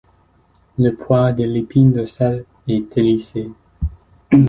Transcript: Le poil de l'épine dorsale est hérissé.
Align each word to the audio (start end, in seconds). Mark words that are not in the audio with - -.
Le 0.79 0.95
poil 0.95 1.35
de 1.35 1.43
l'épine 1.43 1.91
dorsale 1.93 2.45
est 2.67 2.97
hérissé. 2.97 3.51